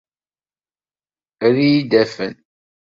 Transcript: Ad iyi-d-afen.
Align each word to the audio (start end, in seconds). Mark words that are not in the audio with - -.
Ad 1.45 1.55
iyi-d-afen. 1.65 2.33